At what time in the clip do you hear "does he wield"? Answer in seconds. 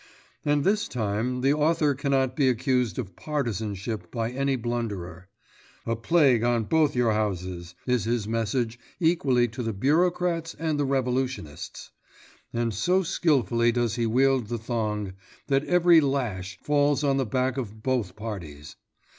13.71-14.47